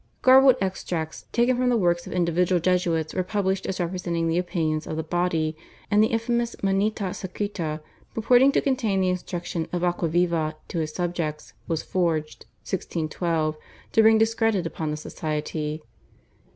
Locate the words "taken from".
1.31-1.69